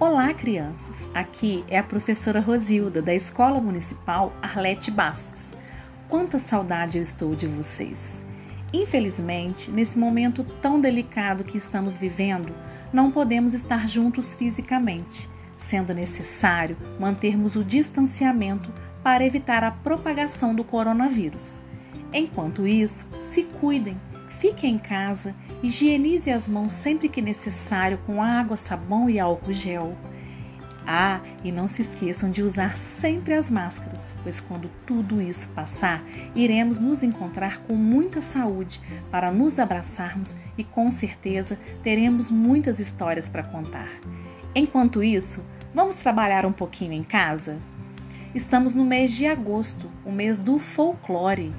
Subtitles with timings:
[0.00, 1.10] Olá, crianças!
[1.12, 5.52] Aqui é a professora Rosilda, da Escola Municipal Arlete Bastos.
[6.08, 8.24] Quanta saudade eu estou de vocês!
[8.72, 12.50] Infelizmente, nesse momento tão delicado que estamos vivendo,
[12.90, 15.28] não podemos estar juntos fisicamente,
[15.58, 18.72] sendo necessário mantermos o distanciamento
[19.02, 21.60] para evitar a propagação do coronavírus.
[22.10, 24.00] Enquanto isso, se cuidem
[24.40, 29.94] Fique em casa, higienize as mãos sempre que necessário com água, sabão e álcool gel.
[30.86, 36.02] Ah, e não se esqueçam de usar sempre as máscaras, pois quando tudo isso passar,
[36.34, 43.28] iremos nos encontrar com muita saúde para nos abraçarmos e com certeza teremos muitas histórias
[43.28, 43.90] para contar.
[44.54, 47.58] Enquanto isso, vamos trabalhar um pouquinho em casa?
[48.34, 51.52] Estamos no mês de agosto, o mês do folclore.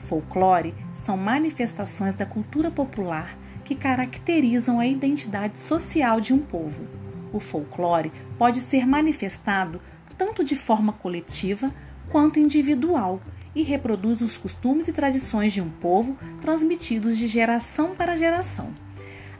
[0.00, 6.84] Folclore são manifestações da cultura popular que caracterizam a identidade social de um povo.
[7.32, 9.80] O folclore pode ser manifestado
[10.18, 11.72] tanto de forma coletiva
[12.10, 13.20] quanto individual
[13.54, 18.72] e reproduz os costumes e tradições de um povo transmitidos de geração para geração.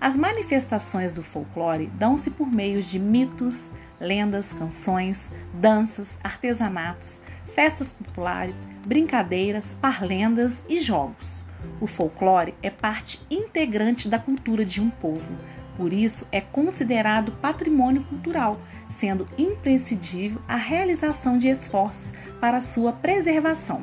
[0.00, 3.70] As manifestações do folclore dão-se por meio de mitos,
[4.00, 7.20] lendas, canções, danças, artesanatos,
[7.54, 11.44] festas populares, brincadeiras, parlendas e jogos.
[11.78, 15.36] O folclore é parte integrante da cultura de um povo,
[15.76, 23.82] por isso é considerado patrimônio cultural, sendo imprescindível a realização de esforços para sua preservação.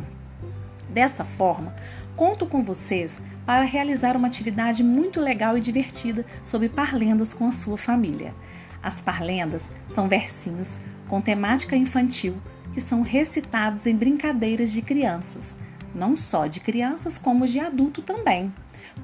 [0.89, 1.75] Dessa forma,
[2.17, 7.51] conto com vocês para realizar uma atividade muito legal e divertida sobre parlendas com a
[7.51, 8.33] sua família.
[8.81, 12.35] As parlendas são versinhos com temática infantil
[12.73, 15.57] que são recitados em brincadeiras de crianças,
[15.93, 18.51] não só de crianças como de adulto também.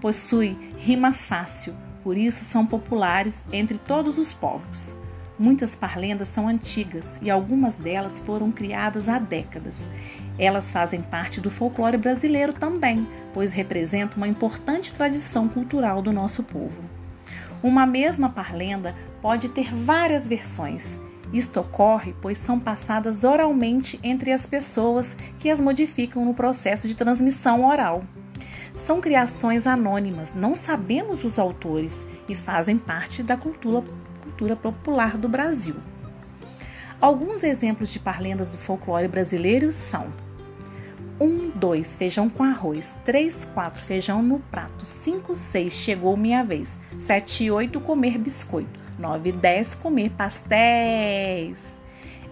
[0.01, 4.97] Possui rima fácil, por isso são populares entre todos os povos.
[5.37, 9.89] Muitas parlendas são antigas e algumas delas foram criadas há décadas.
[10.37, 16.43] Elas fazem parte do folclore brasileiro também, pois representam uma importante tradição cultural do nosso
[16.43, 16.83] povo.
[17.61, 20.99] Uma mesma parlenda pode ter várias versões
[21.33, 26.95] isto ocorre pois são passadas oralmente entre as pessoas que as modificam no processo de
[26.95, 28.03] transmissão oral.
[28.75, 33.83] São criações anônimas, não sabemos os autores e fazem parte da cultura,
[34.43, 35.75] cultura popular do Brasil.
[36.99, 40.07] Alguns exemplos de parlendas do folclore brasileiro são
[41.19, 42.97] 1, 2, feijão com arroz.
[43.05, 44.85] 3, 4, feijão no prato.
[44.85, 46.77] 5, 6, chegou minha vez.
[46.99, 48.81] 7 e 8, comer biscoito.
[48.99, 51.79] 9 e 10, comer pastéis.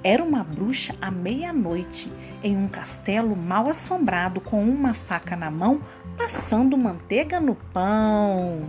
[0.03, 2.11] Era uma bruxa à meia-noite,
[2.43, 5.81] em um castelo mal assombrado, com uma faca na mão,
[6.17, 8.63] passando manteiga no pão.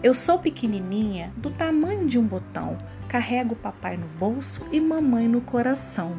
[0.00, 2.78] Eu sou pequenininha, do tamanho de um botão,
[3.08, 6.16] carrego papai no bolso e mamãe no coração.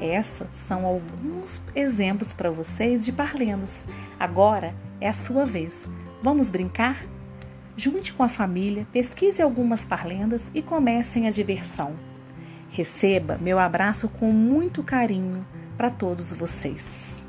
[0.00, 3.84] Essas são alguns exemplos para vocês de parlendas.
[4.18, 5.88] Agora é a sua vez.
[6.22, 7.04] Vamos brincar?
[7.76, 11.96] Junte com a família, pesquise algumas parlendas e comecem a diversão.
[12.70, 15.44] Receba meu abraço com muito carinho
[15.76, 17.23] para todos vocês.